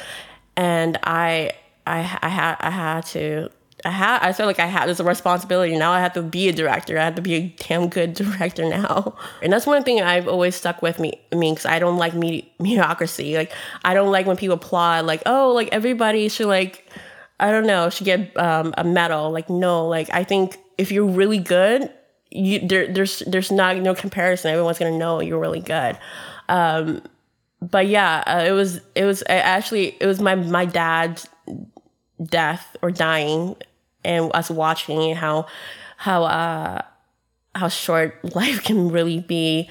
and 0.55 0.97
I 1.03 1.51
I 1.85 1.99
I 2.21 2.29
had 2.29 2.55
I 2.59 2.69
had 2.69 3.05
to 3.07 3.49
I 3.85 3.89
had 3.89 4.19
I 4.21 4.33
felt 4.33 4.47
like 4.47 4.59
I 4.59 4.65
had 4.65 4.87
this 4.87 4.99
responsibility 4.99 5.77
now. 5.77 5.91
I 5.91 5.99
have 5.99 6.13
to 6.13 6.21
be 6.21 6.47
a 6.47 6.53
director. 6.53 6.97
I 6.97 7.03
have 7.03 7.15
to 7.15 7.21
be 7.21 7.33
a 7.35 7.55
damn 7.67 7.89
good 7.89 8.13
director 8.21 8.67
now, 8.67 9.15
and 9.41 9.51
that's 9.51 9.65
one 9.65 9.83
thing 9.83 10.01
I've 10.01 10.27
always 10.27 10.55
stuck 10.55 10.81
with 10.81 10.99
me. 10.99 11.19
I 11.31 11.35
mean, 11.35 11.53
because 11.53 11.65
I 11.65 11.79
don't 11.79 11.97
like 11.97 12.13
medi- 12.13 12.51
mediocrity. 12.59 13.35
Like 13.35 13.51
I 13.83 13.93
don't 13.93 14.11
like 14.11 14.25
when 14.25 14.37
people 14.37 14.55
applaud. 14.55 15.05
Like 15.05 15.23
oh, 15.25 15.51
like 15.53 15.69
everybody 15.71 16.29
should 16.29 16.47
like 16.47 16.87
I 17.39 17.51
don't 17.51 17.67
know 17.67 17.89
should 17.89 18.05
get 18.05 18.35
um, 18.37 18.73
a 18.77 18.83
medal. 18.83 19.31
Like 19.31 19.49
no, 19.49 19.87
like 19.87 20.09
I 20.13 20.23
think 20.23 20.57
if 20.77 20.91
you're 20.91 21.05
really 21.05 21.39
good, 21.39 21.91
you 22.31 22.65
there 22.65 22.91
there's 22.91 23.19
there's 23.27 23.51
not 23.51 23.77
no 23.77 23.93
comparison. 23.93 24.51
Everyone's 24.51 24.79
gonna 24.79 24.97
know 24.97 25.19
you're 25.19 25.39
really 25.39 25.61
good. 25.61 25.97
Um, 26.49 27.01
but 27.71 27.87
yeah, 27.87 28.23
uh, 28.25 28.43
it 28.45 28.51
was 28.51 28.81
it 28.95 29.05
was 29.05 29.23
actually 29.27 29.95
it 29.99 30.05
was 30.05 30.19
my 30.19 30.35
my 30.35 30.65
dad's 30.65 31.27
death 32.21 32.75
or 32.81 32.91
dying, 32.91 33.55
and 34.03 34.31
us 34.33 34.49
watching 34.49 35.15
how 35.15 35.45
how 35.97 36.23
uh 36.23 36.81
how 37.55 37.67
short 37.69 38.19
life 38.35 38.63
can 38.63 38.91
really 38.91 39.19
be. 39.19 39.69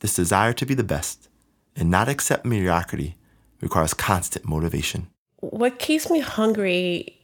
This 0.00 0.14
desire 0.14 0.52
to 0.54 0.66
be 0.66 0.74
the 0.74 0.84
best 0.84 1.28
and 1.74 1.90
not 1.90 2.08
accept 2.08 2.44
mediocrity 2.44 3.16
requires 3.60 3.94
constant 3.94 4.44
motivation. 4.46 5.08
What 5.40 5.78
keeps 5.78 6.10
me 6.10 6.20
hungry, 6.20 7.18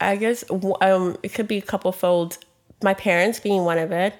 I 0.00 0.16
guess, 0.16 0.44
um, 0.80 1.16
it 1.22 1.34
could 1.34 1.48
be 1.48 1.58
a 1.58 1.62
couple 1.62 1.92
fold. 1.92 2.38
My 2.82 2.94
parents 2.94 3.40
being 3.40 3.64
one 3.64 3.78
of 3.78 3.92
it, 3.92 4.14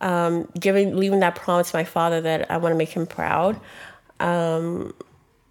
um, 0.00 0.48
giving 0.58 0.96
leaving 0.96 1.20
that 1.20 1.34
promise 1.34 1.70
to 1.70 1.76
my 1.76 1.84
father 1.84 2.20
that 2.22 2.50
I 2.50 2.56
want 2.56 2.72
to 2.72 2.76
make 2.76 2.90
him 2.90 3.06
proud 3.06 3.60
um, 4.20 4.94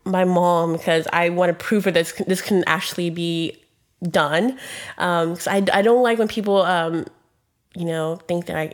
my 0.05 0.23
mom 0.23 0.73
because 0.73 1.07
I 1.11 1.29
want 1.29 1.49
to 1.57 1.63
prove 1.63 1.83
that 1.83 1.93
this 1.93 2.13
this 2.27 2.41
can 2.41 2.63
actually 2.67 3.09
be 3.09 3.59
done. 4.03 4.57
Because 4.95 5.47
um, 5.47 5.53
I, 5.53 5.79
I 5.79 5.81
don't 5.81 6.03
like 6.03 6.19
when 6.19 6.27
people, 6.27 6.61
um, 6.61 7.05
you 7.75 7.85
know, 7.85 8.15
think 8.27 8.45
that 8.47 8.57
I, 8.57 8.73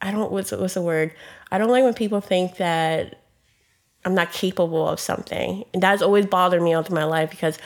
I 0.00 0.10
don't, 0.10 0.30
what's, 0.30 0.52
what's 0.52 0.74
the 0.74 0.82
word? 0.82 1.12
I 1.50 1.58
don't 1.58 1.70
like 1.70 1.84
when 1.84 1.94
people 1.94 2.20
think 2.20 2.56
that 2.56 3.20
I'm 4.04 4.14
not 4.14 4.32
capable 4.32 4.86
of 4.88 5.00
something. 5.00 5.64
And 5.72 5.82
that's 5.82 6.02
always 6.02 6.26
bothered 6.26 6.62
me 6.62 6.74
all 6.74 6.82
through 6.82 6.96
my 6.96 7.04
life 7.04 7.30
because 7.30 7.58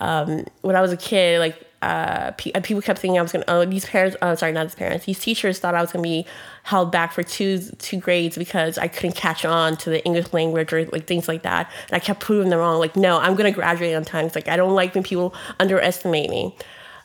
um, 0.00 0.44
when 0.62 0.76
I 0.76 0.80
was 0.80 0.92
a 0.92 0.96
kid, 0.96 1.40
like 1.40 1.64
uh, 1.84 2.32
uh, 2.54 2.60
people 2.62 2.80
kept 2.80 2.98
thinking 2.98 3.18
I 3.18 3.22
was 3.22 3.32
gonna. 3.32 3.44
Oh, 3.46 3.64
these 3.66 3.84
parents. 3.84 4.16
Oh, 4.22 4.34
sorry, 4.34 4.52
not 4.52 4.64
these 4.64 4.74
parents. 4.74 5.04
These 5.04 5.18
teachers 5.18 5.58
thought 5.58 5.74
I 5.74 5.82
was 5.82 5.92
gonna 5.92 6.02
be 6.02 6.26
held 6.62 6.90
back 6.90 7.12
for 7.12 7.22
two 7.22 7.58
two 7.78 7.98
grades 7.98 8.38
because 8.38 8.78
I 8.78 8.88
couldn't 8.88 9.16
catch 9.16 9.44
on 9.44 9.76
to 9.78 9.90
the 9.90 10.02
English 10.04 10.32
language 10.32 10.72
or 10.72 10.86
like 10.86 11.06
things 11.06 11.28
like 11.28 11.42
that. 11.42 11.70
And 11.88 11.96
I 11.96 11.98
kept 11.98 12.20
proving 12.20 12.48
them 12.48 12.58
wrong. 12.58 12.78
Like, 12.78 12.96
no, 12.96 13.18
I'm 13.18 13.34
gonna 13.34 13.52
graduate 13.52 13.94
on 13.94 14.04
time. 14.04 14.24
It's 14.24 14.34
like 14.34 14.48
I 14.48 14.56
don't 14.56 14.74
like 14.74 14.94
when 14.94 15.04
people 15.04 15.34
underestimate 15.60 16.30
me. 16.30 16.56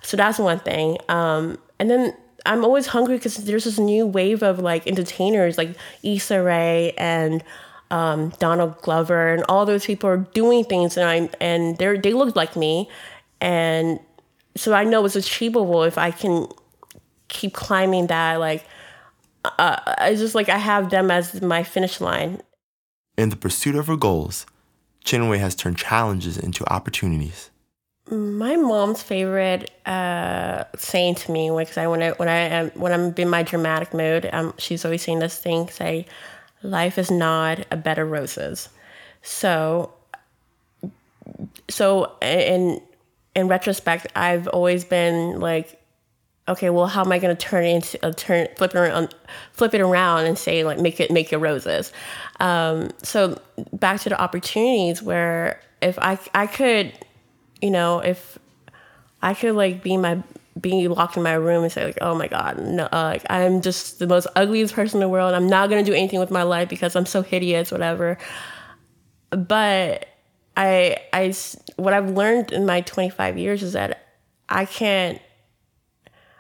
So 0.02 0.16
that's 0.16 0.40
one 0.40 0.60
thing. 0.60 0.98
Um, 1.10 1.58
and 1.78 1.90
then 1.90 2.16
I'm 2.46 2.64
always 2.64 2.88
hungry 2.88 3.18
because 3.18 3.36
there's 3.36 3.66
this 3.66 3.80
new 3.80 4.08
wave 4.08 4.44
of 4.44 4.60
like 4.60 4.88
entertainers 4.88 5.58
like 5.58 5.76
Issa 6.04 6.42
Rae 6.42 6.94
and 6.98 7.44
um, 7.92 8.30
Donald 8.40 8.82
Glover 8.82 9.34
and 9.34 9.44
all 9.50 9.66
those 9.66 9.86
people 9.86 10.10
are 10.10 10.18
doing 10.18 10.64
things 10.64 10.96
and 10.96 11.06
I 11.06 11.30
and 11.42 11.78
they 11.78 11.98
they 11.98 12.14
look 12.14 12.36
like 12.38 12.56
me 12.56 12.88
and 13.42 14.00
so 14.56 14.74
I 14.74 14.84
know 14.84 15.06
it's 15.06 15.16
achievable 15.16 15.84
if 15.84 15.98
I 15.98 16.12
can 16.12 16.48
keep 17.28 17.54
climbing 17.54 18.08
that. 18.08 18.36
Like, 18.36 18.66
uh, 19.46 19.78
I 19.98 20.16
just 20.16 20.36
like 20.36 20.50
I 20.50 20.58
have 20.58 20.90
them 20.90 21.12
as 21.12 21.42
my 21.42 21.64
finish 21.64 22.02
line. 22.02 22.42
In 23.18 23.30
the 23.30 23.36
pursuit 23.36 23.76
of 23.76 23.88
her 23.88 23.98
goals, 23.98 24.46
Chinwe 25.06 25.40
has 25.40 25.56
turned 25.56 25.78
challenges 25.78 26.38
into 26.38 26.68
opportunities. 26.72 27.50
My 28.10 28.56
mom's 28.56 29.04
favorite 29.04 29.70
uh, 29.86 30.64
saying 30.76 31.16
to 31.16 31.32
me, 31.32 31.52
because 31.52 31.78
I 31.78 31.88
when 31.88 32.02
I 32.02 32.12
when 32.12 32.28
I 32.28 32.38
am 32.38 32.70
when 32.72 32.92
I'm 32.92 33.14
in 33.16 33.30
my 33.30 33.44
dramatic 33.44 33.94
mood, 33.94 34.30
um, 34.34 34.54
she's 34.58 34.84
always 34.84 35.04
saying 35.04 35.20
this 35.20 35.38
thing: 35.38 35.70
"Say, 35.70 36.08
life 36.64 36.98
is 36.98 37.12
not 37.12 37.66
a 37.72 37.78
bed 37.78 38.00
of 38.00 38.10
roses." 38.10 38.70
So, 39.22 39.94
so 41.70 42.14
and 42.22 42.82
in 43.36 43.48
retrospect, 43.48 44.08
I've 44.16 44.48
always 44.48 44.84
been 44.86 45.40
like, 45.40 45.80
okay, 46.48 46.70
well, 46.70 46.88
how 46.88 47.06
am 47.06 47.12
I 47.12 47.20
going 47.20 47.36
to 47.36 47.42
turn 47.42 47.64
it 47.64 47.76
into 47.76 48.06
uh, 48.06 48.12
turn 48.12 48.48
flip 48.58 48.74
it 48.74 48.78
around, 48.78 49.16
flip 49.54 49.74
it 49.74 49.82
around 49.82 50.26
and 50.26 50.38
say 50.38 50.64
like 50.64 50.80
make 50.80 51.00
it 51.00 51.12
make 51.12 51.32
it 51.32 51.38
roses. 51.38 51.94
Um, 52.40 52.90
so 53.04 53.40
back 53.74 54.02
to 54.02 54.10
the 54.10 54.20
opportunities 54.20 55.02
where 55.02 55.62
if 55.82 55.98
I 56.00 56.18
I 56.34 56.48
could, 56.48 56.94
you 57.62 57.70
know, 57.70 58.00
if 58.00 58.40
I 59.22 59.34
could 59.34 59.56
like 59.56 59.84
be 59.84 59.96
my 59.96 60.22
being 60.60 60.90
locked 60.90 61.16
in 61.16 61.24
my 61.24 61.34
room 61.34 61.64
and 61.64 61.72
say 61.72 61.86
like, 61.86 62.00
oh 62.02 62.16
my 62.16 62.28
god, 62.28 62.60
no, 62.60 62.86
uh, 62.86 63.04
like 63.04 63.26
I'm 63.30 63.62
just 63.62 64.00
the 64.00 64.08
most 64.08 64.28
ugliest 64.36 64.74
person 64.74 64.98
in 64.98 65.02
the 65.02 65.10
world. 65.10 65.34
I'm 65.34 65.48
not 65.48 65.70
gonna 65.70 65.84
do 65.84 65.94
anything 65.94 66.20
with 66.20 66.32
my 66.32 66.44
life 66.44 66.68
because 66.68 66.96
I'm 66.96 67.06
so 67.06 67.22
hideous, 67.22 67.72
whatever. 67.72 68.18
But 69.30 70.08
I 70.60 70.98
I 71.14 71.34
what 71.78 71.94
I've 71.94 72.10
learned 72.10 72.52
in 72.52 72.66
my 72.66 72.82
25 72.82 73.38
years 73.38 73.64
is 73.64 73.74
that 73.74 74.06
I 74.50 74.66
can't 74.66 75.22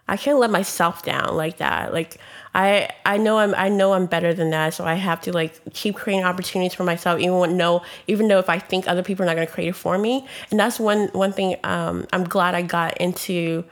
I 0.09 0.17
can't 0.17 0.39
let 0.39 0.49
myself 0.49 1.03
down 1.03 1.37
like 1.37 1.57
that. 1.57 1.93
Like 1.93 2.19
I 2.53 2.89
I 3.05 3.15
know 3.15 3.37
I'm 3.37 3.55
I 3.55 3.69
know 3.69 3.93
I'm 3.93 4.07
better 4.07 4.33
than 4.33 4.49
that, 4.49 4.73
so 4.73 4.83
I 4.83 4.95
have 4.95 5.21
to 5.21 5.31
like 5.31 5.73
keep 5.73 5.95
creating 5.95 6.25
opportunities 6.25 6.73
for 6.73 6.83
myself, 6.83 7.21
even 7.21 7.37
when 7.37 7.55
no, 7.55 7.81
even 8.07 8.27
though 8.27 8.39
if 8.39 8.49
I 8.49 8.59
think 8.59 8.89
other 8.89 9.03
people 9.03 9.23
are 9.23 9.27
not 9.27 9.35
going 9.35 9.47
to 9.47 9.53
create 9.53 9.69
it 9.69 9.75
for 9.75 9.97
me. 9.97 10.27
And 10.51 10.59
that's 10.59 10.81
one 10.81 11.07
one 11.13 11.31
thing 11.31 11.55
um, 11.63 12.05
I'm 12.11 12.25
glad 12.25 12.55
I 12.55 12.63
got 12.63 12.97
into 12.97 13.63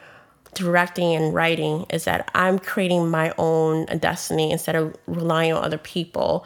directing 0.54 1.14
and 1.14 1.34
writing 1.34 1.86
is 1.90 2.06
that 2.06 2.32
I'm 2.34 2.58
creating 2.58 3.10
my 3.10 3.34
own 3.38 3.86
destiny 4.00 4.52
instead 4.52 4.76
of 4.76 4.96
relying 5.08 5.52
on 5.52 5.62
other 5.62 5.78
people. 5.78 6.46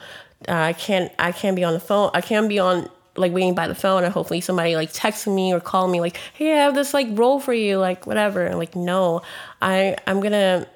Uh, 0.50 0.53
I 0.53 0.74
can't 0.74 1.12
I 1.20 1.31
can't 1.31 1.55
be 1.55 1.63
on 1.63 1.74
the 1.74 1.79
phone. 1.79 2.10
I 2.15 2.22
can't 2.22 2.50
be 2.50 2.58
on 2.58 2.89
like 3.15 3.33
waiting 3.33 3.53
by 3.53 3.67
the 3.67 3.75
phone 3.75 4.03
and 4.03 4.13
hopefully 4.13 4.41
somebody 4.41 4.75
like 4.75 4.93
texting 4.93 5.35
me 5.35 5.53
or 5.53 5.59
calling 5.59 5.91
me 5.91 5.99
like 5.99 6.17
hey 6.33 6.53
i 6.53 6.57
have 6.57 6.75
this 6.75 6.93
like 6.93 7.07
role 7.11 7.39
for 7.39 7.53
you 7.53 7.77
like 7.77 8.07
whatever. 8.07 8.45
And 8.45 8.57
like 8.57 8.75
no. 8.75 9.21
I 9.61 9.97
i'm 10.07 10.21
gonna 10.21 10.67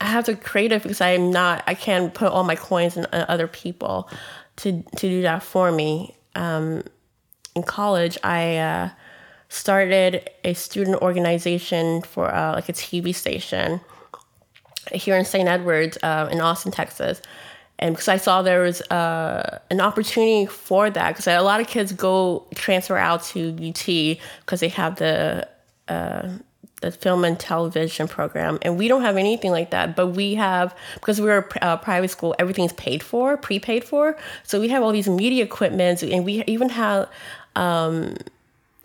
i 0.00 0.04
have 0.04 0.24
to 0.26 0.36
create 0.36 0.72
it 0.72 0.82
because 0.82 1.00
i'm 1.00 1.30
not 1.30 1.64
i 1.66 1.74
can't 1.74 2.12
put 2.12 2.30
all 2.30 2.44
my 2.44 2.56
coins 2.56 2.96
in 2.96 3.06
uh, 3.06 3.24
other 3.28 3.48
people 3.48 4.10
to 4.56 4.82
to 4.96 5.08
do 5.08 5.22
that 5.22 5.42
for 5.42 5.70
me. 5.72 6.14
Um, 6.34 6.82
in 7.56 7.62
college 7.62 8.18
i 8.22 8.56
uh, 8.56 8.90
started 9.48 10.30
a 10.44 10.54
student 10.54 11.00
organization 11.02 12.02
for 12.02 12.32
uh, 12.32 12.52
like 12.52 12.68
a 12.68 12.72
tv 12.72 13.14
station 13.14 13.80
here 14.92 15.16
in 15.16 15.24
st 15.24 15.48
edwards 15.48 15.98
uh, 16.02 16.28
in 16.30 16.40
austin 16.40 16.70
texas 16.70 17.20
and 17.78 17.94
because 17.94 18.08
I 18.08 18.16
saw 18.16 18.42
there 18.42 18.62
was 18.62 18.80
uh, 18.90 19.60
an 19.70 19.80
opportunity 19.80 20.46
for 20.46 20.90
that, 20.90 21.08
because 21.10 21.26
a 21.28 21.40
lot 21.40 21.60
of 21.60 21.68
kids 21.68 21.92
go 21.92 22.46
transfer 22.54 22.96
out 22.96 23.22
to 23.24 23.50
UT 23.50 24.18
because 24.40 24.60
they 24.60 24.68
have 24.68 24.96
the 24.96 25.48
uh, 25.86 26.28
the 26.80 26.90
film 26.90 27.24
and 27.24 27.38
television 27.38 28.08
program, 28.08 28.58
and 28.62 28.78
we 28.78 28.88
don't 28.88 29.02
have 29.02 29.16
anything 29.16 29.52
like 29.52 29.70
that. 29.70 29.94
But 29.94 30.08
we 30.08 30.34
have 30.34 30.74
because 30.94 31.20
we're 31.20 31.38
a 31.38 31.64
uh, 31.64 31.76
private 31.76 32.10
school, 32.10 32.34
everything's 32.38 32.72
paid 32.72 33.02
for, 33.02 33.36
prepaid 33.36 33.84
for. 33.84 34.16
So 34.42 34.60
we 34.60 34.68
have 34.68 34.82
all 34.82 34.92
these 34.92 35.08
media 35.08 35.44
equipment, 35.44 36.02
and 36.02 36.24
we 36.24 36.42
even 36.46 36.70
have. 36.70 37.08
Um, 37.54 38.16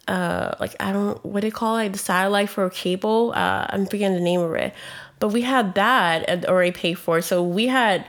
uh, 0.06 0.54
like 0.60 0.76
I 0.82 0.92
don't 0.92 1.24
what 1.26 1.42
do 1.42 1.48
they 1.48 1.52
call 1.52 1.78
it 1.78 1.94
the 1.94 1.98
satellite 1.98 2.50
for 2.50 2.70
cable. 2.70 3.32
Uh, 3.34 3.68
I'm 3.70 3.86
forgetting 3.86 4.16
the 4.16 4.22
name 4.22 4.42
of 4.42 4.54
it, 4.54 4.74
but 5.20 5.30
we 5.30 5.42
had 5.42 5.76
that 5.76 6.46
already 6.46 6.72
paid 6.72 6.96
for. 6.96 7.22
So 7.22 7.42
we 7.42 7.68
had 7.68 8.06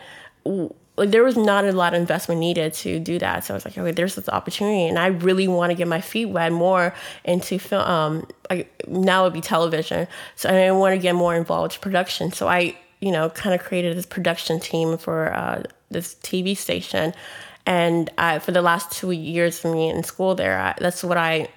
like 0.97 1.11
there 1.11 1.25
was 1.25 1.37
not 1.37 1.65
a 1.65 1.73
lot 1.73 1.93
of 1.95 2.01
investment 2.01 2.39
needed 2.39 2.73
to 2.73 3.01
do 3.01 3.19
that. 3.19 3.45
So 3.45 3.55
I 3.55 3.57
was 3.57 3.65
like, 3.65 3.77
okay, 3.77 3.91
there's 3.91 4.15
this 4.15 4.29
opportunity, 4.29 4.87
and 4.87 4.99
I 4.99 5.09
really 5.09 5.49
want 5.49 5.71
to 5.71 5.75
get 5.75 5.89
my 5.89 6.01
feet 6.01 6.27
wet 6.27 6.53
more 6.53 6.95
into 7.25 7.59
film. 7.59 7.83
Um, 7.83 8.27
like 8.49 8.87
now 8.87 9.23
it 9.23 9.25
would 9.25 9.33
be 9.33 9.41
television, 9.41 10.07
so 10.37 10.49
I 10.49 10.71
want 10.71 10.95
to 10.95 10.99
get 10.99 11.15
more 11.15 11.35
involved 11.35 11.75
in 11.75 11.81
production. 11.81 12.33
So 12.33 12.47
I, 12.47 12.77
you 13.01 13.11
know, 13.11 13.29
kind 13.31 13.55
of 13.55 13.67
created 13.67 13.97
this 13.97 14.07
production 14.07 14.61
team 14.61 14.97
for 14.97 15.35
uh, 15.35 15.65
this 15.91 16.15
TV 16.17 16.57
station, 16.57 17.13
and 17.67 18.11
I, 18.17 18.39
for 18.39 18.53
the 18.53 18.63
last 18.63 18.93
two 18.93 19.11
years 19.11 19.59
for 19.59 19.73
me 19.73 19.89
in 19.89 20.05
school 20.05 20.37
there, 20.37 20.59
I, 20.61 20.75
that's 20.79 21.03
what 21.03 21.17
I 21.17 21.49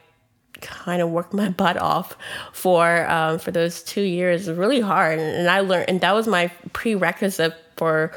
kind 0.61 0.99
of 0.99 1.11
worked 1.11 1.33
my 1.35 1.49
butt 1.49 1.77
off 1.77 2.17
for 2.53 3.07
um, 3.07 3.37
for 3.37 3.51
those 3.51 3.83
two 3.83 4.01
years. 4.01 4.49
Really 4.49 4.81
hard, 4.81 5.19
and 5.19 5.47
I 5.47 5.59
learned, 5.59 5.89
and 5.89 6.01
that 6.01 6.13
was 6.13 6.27
my 6.27 6.47
prerequisite 6.73 7.53
for 7.75 8.11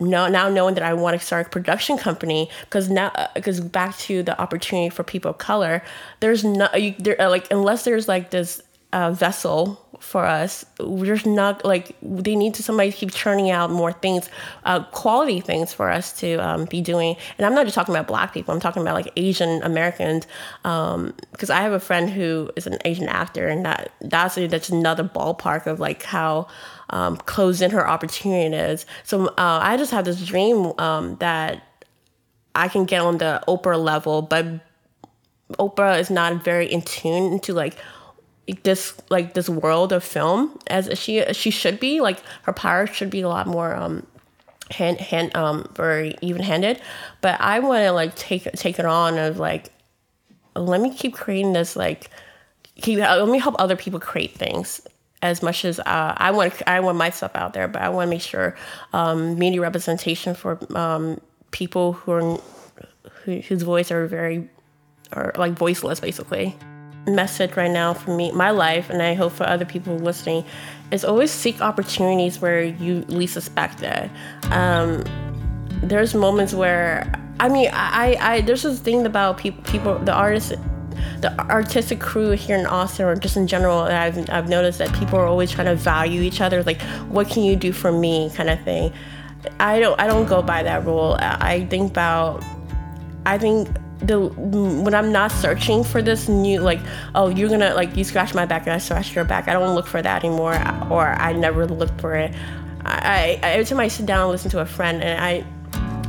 now, 0.00 0.28
now 0.28 0.48
knowing 0.48 0.74
that 0.74 0.82
I 0.82 0.94
want 0.94 1.18
to 1.18 1.24
start 1.24 1.46
a 1.46 1.50
production 1.50 1.98
company 1.98 2.48
because 2.62 2.88
now 2.88 3.12
because 3.34 3.60
uh, 3.60 3.64
back 3.64 3.96
to 3.98 4.22
the 4.22 4.40
opportunity 4.40 4.90
for 4.90 5.02
people 5.04 5.30
of 5.32 5.38
color, 5.38 5.82
there's 6.20 6.44
not 6.44 6.80
you, 6.80 6.94
there 6.98 7.20
uh, 7.20 7.30
like 7.30 7.50
unless 7.50 7.84
there's 7.84 8.08
like 8.08 8.30
this 8.30 8.60
uh, 8.92 9.10
vessel 9.12 9.83
for 10.04 10.26
us. 10.26 10.64
There's 10.78 11.24
not 11.24 11.64
like 11.64 11.96
they 12.02 12.36
need 12.36 12.54
to 12.54 12.62
somebody 12.62 12.92
keep 12.92 13.10
churning 13.10 13.50
out 13.50 13.70
more 13.70 13.92
things, 13.92 14.28
uh, 14.64 14.84
quality 14.84 15.40
things 15.40 15.72
for 15.72 15.90
us 15.90 16.12
to 16.20 16.36
um, 16.36 16.66
be 16.66 16.82
doing. 16.82 17.16
And 17.38 17.46
I'm 17.46 17.54
not 17.54 17.64
just 17.64 17.74
talking 17.74 17.94
about 17.94 18.06
Black 18.06 18.34
people. 18.34 18.52
I'm 18.52 18.60
talking 18.60 18.82
about 18.82 18.94
like 18.94 19.10
Asian 19.16 19.62
Americans 19.62 20.26
because 20.62 21.50
um, 21.50 21.50
I 21.50 21.62
have 21.62 21.72
a 21.72 21.80
friend 21.80 22.10
who 22.10 22.50
is 22.54 22.66
an 22.66 22.78
Asian 22.84 23.08
actor, 23.08 23.48
and 23.48 23.64
that 23.64 23.92
that's 24.02 24.34
that's 24.34 24.68
another 24.68 25.04
ballpark 25.04 25.66
of 25.66 25.80
like 25.80 26.02
how 26.02 26.48
um, 26.90 27.16
closed 27.16 27.62
in 27.62 27.70
her 27.70 27.88
opportunity 27.88 28.54
is. 28.54 28.84
So 29.04 29.28
uh, 29.28 29.60
I 29.62 29.76
just 29.78 29.90
have 29.90 30.04
this 30.04 30.24
dream 30.24 30.72
um, 30.78 31.16
that 31.16 31.62
I 32.54 32.68
can 32.68 32.84
get 32.84 33.00
on 33.00 33.18
the 33.18 33.42
Oprah 33.48 33.82
level, 33.82 34.22
but 34.22 34.46
Oprah 35.58 35.98
is 35.98 36.10
not 36.10 36.44
very 36.44 36.70
in 36.70 36.82
tune 36.82 37.32
into 37.32 37.52
like 37.52 37.76
this 38.62 38.94
like 39.10 39.34
this 39.34 39.48
world 39.48 39.92
of 39.92 40.04
film 40.04 40.58
as 40.66 40.98
she 40.98 41.24
she 41.32 41.50
should 41.50 41.80
be. 41.80 42.00
Like 42.00 42.20
her 42.42 42.52
power 42.52 42.86
should 42.86 43.10
be 43.10 43.22
a 43.22 43.28
lot 43.28 43.46
more 43.46 43.74
um, 43.74 44.06
hand 44.70 44.98
hand 44.98 45.34
um 45.36 45.68
very 45.74 46.16
even 46.20 46.42
handed. 46.42 46.80
But 47.20 47.40
I 47.40 47.60
want 47.60 47.82
to 47.82 47.92
like 47.92 48.14
take 48.16 48.44
take 48.52 48.78
it 48.78 48.84
on 48.84 49.18
of 49.18 49.38
like 49.38 49.70
let 50.56 50.80
me 50.80 50.94
keep 50.94 51.14
creating 51.14 51.52
this 51.52 51.76
like 51.76 52.10
keep 52.76 52.98
let 52.98 53.28
me 53.28 53.38
help 53.38 53.56
other 53.58 53.76
people 53.76 54.00
create 54.00 54.36
things 54.36 54.80
as 55.24 55.42
much 55.42 55.64
as 55.64 55.80
uh, 55.80 56.14
I 56.16 56.30
want 56.32 56.52
I 56.66 56.80
want 56.80 56.98
myself 56.98 57.34
out 57.34 57.54
there, 57.54 57.66
but 57.66 57.80
I 57.80 57.88
want 57.88 58.08
to 58.08 58.10
make 58.10 58.20
sure 58.20 58.54
um, 58.92 59.38
media 59.38 59.62
representation 59.62 60.34
for 60.34 60.58
um, 60.76 61.18
people 61.50 61.94
who 61.94 62.12
are 62.12 62.40
who, 63.22 63.40
whose 63.40 63.62
voice 63.62 63.90
are 63.90 64.06
very 64.06 64.50
are 65.12 65.32
like 65.36 65.54
voiceless, 65.54 65.98
basically. 65.98 66.54
Message 67.06 67.56
right 67.56 67.70
now 67.70 67.92
for 67.94 68.16
me, 68.16 68.32
my 68.32 68.50
life, 68.50 68.88
and 68.90 69.02
I 69.02 69.14
hope 69.14 69.32
for 69.32 69.46
other 69.46 69.64
people 69.64 69.96
listening, 69.96 70.44
is 70.90 71.04
always 71.04 71.30
seek 71.30 71.60
opportunities 71.60 72.40
where 72.40 72.62
you 72.62 73.04
least 73.08 73.34
suspect 73.34 73.82
it. 73.82 74.10
Um, 74.50 75.04
there's 75.82 76.14
moments 76.14 76.54
where 76.54 77.12
I 77.40 77.48
mean, 77.48 77.68
I, 77.72 78.16
I 78.20 78.40
there's 78.40 78.62
this 78.62 78.80
thing 78.80 79.04
about 79.06 79.38
people, 79.38 79.62
people, 79.64 79.98
the 79.98 80.12
artists 80.12 80.54
the 81.20 81.38
artistic 81.50 82.00
crew 82.00 82.32
here 82.32 82.56
in 82.56 82.66
Austin, 82.66 83.06
or 83.06 83.16
just 83.16 83.36
in 83.36 83.46
general, 83.46 83.80
I've 83.80 84.28
I've 84.30 84.48
noticed 84.48 84.78
that 84.78 84.92
people 84.94 85.18
are 85.18 85.26
always 85.26 85.50
trying 85.50 85.66
to 85.66 85.74
value 85.74 86.22
each 86.22 86.40
other. 86.40 86.62
Like, 86.62 86.80
what 87.08 87.28
can 87.28 87.42
you 87.42 87.56
do 87.56 87.72
for 87.72 87.90
me, 87.90 88.30
kind 88.34 88.50
of 88.50 88.62
thing. 88.62 88.92
I 89.60 89.80
don't 89.80 89.98
I 90.00 90.06
don't 90.06 90.26
go 90.26 90.42
by 90.42 90.62
that 90.62 90.84
rule. 90.84 91.16
I 91.18 91.66
think 91.66 91.90
about 91.90 92.44
I 93.26 93.38
think 93.38 93.68
the 94.06 94.20
when 94.20 94.94
I'm 94.94 95.12
not 95.12 95.32
searching 95.32 95.84
for 95.84 96.02
this 96.02 96.28
new 96.28 96.60
like 96.60 96.80
oh 97.14 97.28
you're 97.28 97.48
gonna 97.48 97.74
like 97.74 97.96
you 97.96 98.04
scratch 98.04 98.34
my 98.34 98.46
back 98.46 98.62
and 98.62 98.72
I 98.72 98.78
scratch 98.78 99.14
your 99.14 99.24
back 99.24 99.48
I 99.48 99.52
don't 99.52 99.74
look 99.74 99.86
for 99.86 100.02
that 100.02 100.24
anymore 100.24 100.54
or 100.90 101.08
I 101.12 101.32
never 101.32 101.66
look 101.66 101.98
for 102.00 102.14
it. 102.14 102.34
I, 102.84 103.38
I 103.42 103.46
every 103.46 103.64
time 103.64 103.80
I 103.80 103.88
sit 103.88 104.06
down 104.06 104.22
and 104.22 104.30
listen 104.30 104.50
to 104.52 104.60
a 104.60 104.66
friend 104.66 105.02
and 105.02 105.20
I 105.22 105.44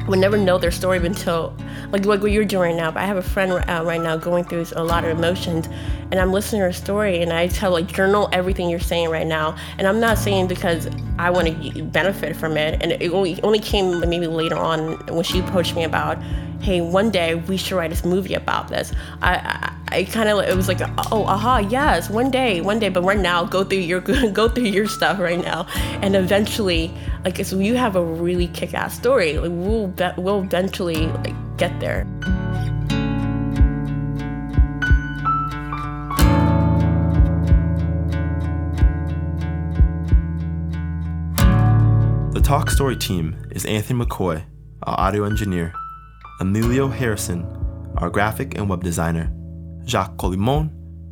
would 0.08 0.20
never 0.20 0.38
know 0.38 0.58
their 0.58 0.72
story 0.72 1.04
until 1.06 1.56
like 1.92 2.06
like 2.06 2.22
what 2.22 2.32
you're 2.32 2.46
doing 2.46 2.72
right 2.72 2.78
now. 2.78 2.92
But 2.92 3.04
I 3.04 3.06
have 3.06 3.18
a 3.18 3.22
friend 3.22 3.52
uh, 3.52 3.84
right 3.86 4.02
now 4.02 4.18
going 4.18 4.44
through 4.44 4.66
a 4.76 4.84
lot 4.84 5.04
of 5.04 5.18
emotions, 5.18 5.68
and 6.12 6.20
I'm 6.20 6.32
listening 6.32 6.62
to 6.62 6.68
her 6.68 6.74
story, 6.74 7.22
and 7.22 7.32
I 7.32 7.48
tell 7.48 7.72
like 7.72 7.88
journal 7.88 8.30
everything 8.32 8.70
you're 8.70 8.80
saying 8.80 9.10
right 9.10 9.28
now. 9.28 9.56
And 9.78 9.88
I'm 9.88 10.00
not 10.00 10.18
saying 10.18 10.48
because 10.48 10.90
I 11.18 11.30
want 11.30 11.48
to 11.48 11.84
benefit 11.84 12.36
from 12.36 12.58
it, 12.58 12.82
and 12.82 12.92
it 12.92 13.12
only 13.44 13.60
came 13.60 14.00
maybe 14.02 14.28
later 14.28 14.58
on 14.58 14.94
when 15.08 15.24
she 15.24 15.40
approached 15.40 15.76
me 15.76 15.84
about 15.84 16.18
hey, 16.66 16.82
one 16.82 17.12
day 17.12 17.36
we 17.36 17.58
should 17.58 17.76
write 17.76 18.04
a 18.04 18.08
movie 18.08 18.34
about 18.34 18.70
this. 18.70 18.92
I, 19.22 19.36
I, 19.36 19.98
I 19.98 20.04
kind 20.06 20.28
of 20.28 20.40
it 20.40 20.56
was 20.56 20.68
like, 20.68 20.82
oh, 21.12 21.24
aha, 21.26 21.60
yes, 21.60 22.10
one 22.10 22.32
day, 22.32 22.60
one 22.62 22.80
day. 22.80 22.90
But 22.90 23.04
right 23.04 23.20
now, 23.20 23.46
go 23.46 23.64
through 23.64 23.80
your 23.80 24.02
go 24.34 24.50
through 24.50 24.66
your 24.66 24.88
stuff 24.88 25.20
right 25.20 25.40
now, 25.40 25.68
and 26.02 26.16
eventually, 26.16 26.92
like, 27.24 27.44
so 27.46 27.60
you 27.60 27.76
have 27.76 27.96
a 27.96 28.04
really 28.04 28.48
kick-ass 28.48 28.96
story. 28.96 29.38
Like, 29.38 29.52
we'll 29.54 29.88
be- 29.88 30.22
we'll 30.22 30.42
eventually 30.42 31.08
like 31.08 31.36
get 31.58 31.80
there. 31.80 32.06
The 42.32 42.42
Talk 42.42 42.70
Story 42.70 42.98
team 42.98 43.36
is 43.52 43.66
Anthony 43.66 44.04
McCoy, 44.04 44.44
our 44.84 45.00
audio 45.00 45.24
engineer, 45.24 45.74
Emilio 46.40 46.88
Harrison, 46.88 47.46
our 47.98 48.10
graphic 48.10 48.58
and 48.58 48.70
web 48.70 48.84
designer, 48.84 49.32
Jacques 49.86 50.18
Colimon, 50.18 50.70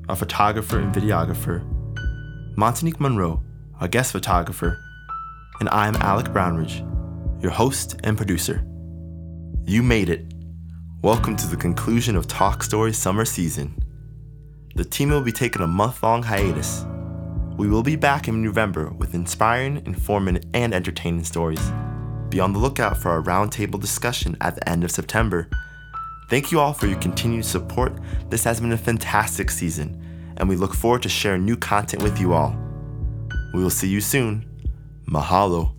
our 0.10 0.16
photographer 0.16 0.80
and 0.80 0.94
videographer, 0.94 1.64
Montanique 2.58 3.00
Monroe, 3.00 3.42
our 3.80 3.88
guest 3.88 4.12
photographer, 4.12 4.78
and 5.60 5.70
I'm 5.70 5.96
Alec 5.98 6.28
Brownridge, 6.28 6.82
your 7.42 7.52
host 7.52 7.96
and 8.04 8.18
producer. 8.18 8.66
You 9.66 9.82
made 9.82 10.10
it. 10.10 10.33
Welcome 11.04 11.36
to 11.36 11.48
the 11.48 11.58
conclusion 11.58 12.16
of 12.16 12.30
Talk 12.30 12.64
Story 12.64 12.94
summer 12.94 13.26
season. 13.26 13.78
The 14.76 14.86
team 14.86 15.10
will 15.10 15.20
be 15.20 15.34
taking 15.34 15.62
a 15.62 15.68
month 15.68 16.02
long 16.02 16.24
hiatus. 16.24 16.86
We 17.58 17.68
will 17.68 17.84
be 17.84 17.98
back 17.98 18.30
in 18.30 18.42
November 18.42 18.90
with 18.90 19.14
inspiring, 19.14 19.86
informative, 19.86 20.50
and 20.54 20.74
entertaining 20.74 21.26
stories. 21.26 21.60
Be 22.30 22.40
on 22.40 22.54
the 22.54 22.60
lookout 22.60 22.96
for 22.96 23.10
our 23.10 23.22
roundtable 23.22 23.82
discussion 23.82 24.38
at 24.40 24.56
the 24.56 24.70
end 24.70 24.86
of 24.86 24.92
September. 24.92 25.50
Thank 26.30 26.54
you 26.54 26.62
all 26.62 26.72
for 26.72 26.88
your 26.88 27.00
continued 27.00 27.44
support. 27.44 28.00
This 28.30 28.46
has 28.46 28.62
been 28.62 28.72
a 28.72 28.78
fantastic 28.78 29.52
season, 29.52 30.34
and 30.38 30.48
we 30.48 30.56
look 30.56 30.74
forward 30.74 31.04
to 31.04 31.10
sharing 31.10 31.44
new 31.44 31.58
content 31.58 32.02
with 32.02 32.18
you 32.18 32.32
all. 32.32 32.58
We 33.54 33.62
will 33.62 33.70
see 33.70 33.90
you 33.90 34.00
soon. 34.00 34.50
Mahalo. 35.06 35.76